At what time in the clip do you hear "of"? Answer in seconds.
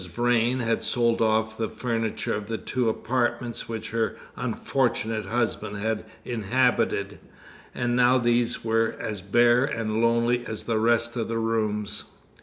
2.33-2.47, 11.15-11.27